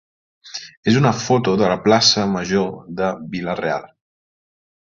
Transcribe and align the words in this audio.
és 0.91 0.97
una 1.01 1.11
foto 1.25 1.53
de 1.63 1.69
la 1.73 1.77
plaça 1.87 2.25
major 2.39 2.73
de 3.03 3.13
Vila-real. 3.35 3.87